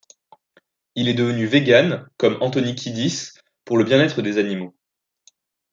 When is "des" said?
4.23-4.39